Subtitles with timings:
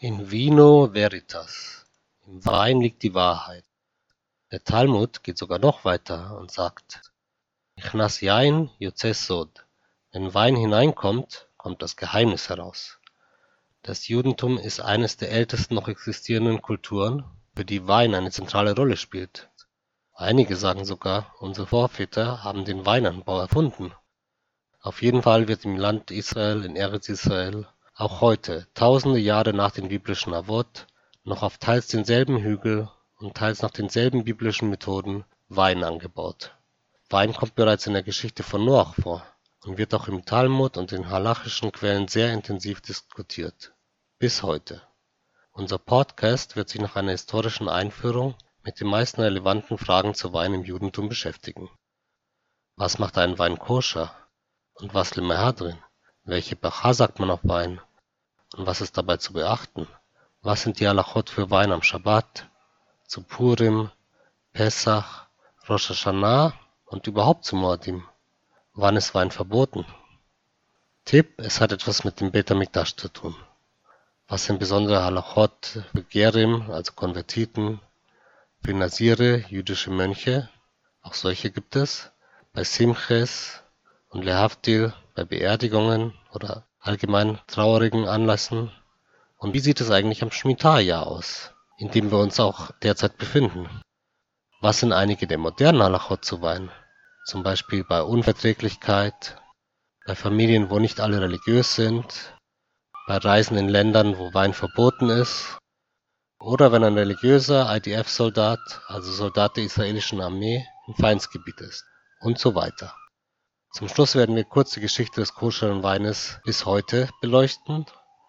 [0.00, 1.84] Vino veritas,
[2.24, 3.64] im Wein liegt die Wahrheit.
[4.52, 7.10] Der Talmud geht sogar noch weiter und sagt,
[7.74, 8.70] Ichnas yain
[9.12, 9.66] sod,
[10.12, 13.00] wenn Wein hineinkommt, kommt das Geheimnis heraus.
[13.82, 17.24] Das Judentum ist eines der ältesten noch existierenden Kulturen,
[17.56, 19.50] für die Wein eine zentrale Rolle spielt.
[20.12, 23.92] Einige sagen sogar, unsere Vorväter haben den Weinanbau erfunden.
[24.80, 27.66] Auf jeden Fall wird im Land Israel, in Eretz Israel,
[27.98, 30.86] auch heute, tausende Jahre nach den biblischen Avot,
[31.24, 32.88] noch auf teils denselben Hügel
[33.18, 36.54] und teils nach denselben biblischen Methoden Wein angebaut.
[37.10, 39.26] Wein kommt bereits in der Geschichte von Noach vor
[39.64, 43.72] und wird auch im Talmud und in halachischen Quellen sehr intensiv diskutiert.
[44.20, 44.80] Bis heute.
[45.50, 50.54] Unser Podcast wird sich nach einer historischen Einführung mit den meisten relevanten Fragen zu Wein
[50.54, 51.68] im Judentum beschäftigen.
[52.76, 54.14] Was macht einen Wein koscher?
[54.74, 55.82] Und was drin?
[56.22, 57.80] Welche Bracha sagt man auf Wein?
[58.54, 59.86] Und was ist dabei zu beachten?
[60.42, 62.48] Was sind die Halachot für Wein am Schabbat,
[63.06, 63.90] zu Purim,
[64.52, 65.26] Pessach,
[65.68, 66.54] Rosh Hashanah
[66.86, 68.04] und überhaupt zu Mordim?
[68.72, 69.84] Wann ist Wein verboten?
[71.04, 73.34] Tipp, es hat etwas mit dem Beta Mikdash zu tun.
[74.28, 77.80] Was sind besondere Halachot für Gerim, also Konvertiten,
[78.62, 80.48] für Nasire, jüdische Mönche,
[81.02, 82.10] auch solche gibt es,
[82.52, 83.62] bei Simches
[84.10, 88.70] und Lehavdil, bei Beerdigungen oder allgemein traurigen Anlässen?
[89.36, 93.68] Und wie sieht es eigentlich am Schmitai-Jahr aus, in dem wir uns auch derzeit befinden?
[94.60, 96.70] Was sind einige der modernen Halachot zu Wein?
[97.24, 99.40] Zum Beispiel bei Unverträglichkeit,
[100.06, 102.34] bei Familien, wo nicht alle religiös sind,
[103.06, 105.58] bei Reisen in Ländern, wo Wein verboten ist,
[106.40, 111.84] oder wenn ein religiöser IDF-Soldat, also Soldat der israelischen Armee, im Feindsgebiet ist
[112.20, 112.94] und so weiter.
[113.70, 117.84] Zum Schluss werden wir kurz die Geschichte des koscheren Weines bis heute beleuchten,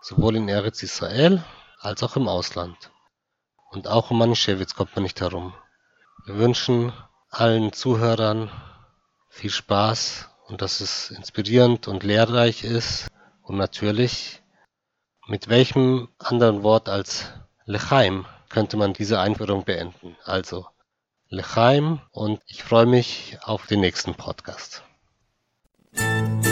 [0.00, 1.44] sowohl in Eretz Israel
[1.80, 2.90] als auch im Ausland.
[3.70, 5.52] Und auch um Manischewitz kommt man nicht herum.
[6.24, 6.92] Wir wünschen
[7.30, 8.50] allen Zuhörern
[9.28, 13.08] viel Spaß und dass es inspirierend und lehrreich ist.
[13.42, 14.40] Und natürlich,
[15.26, 17.32] mit welchem anderen Wort als
[17.64, 20.16] Lechaim könnte man diese Einführung beenden.
[20.24, 20.66] Also
[21.28, 24.84] Lechaim und ich freue mich auf den nächsten Podcast.
[25.96, 26.43] Bye.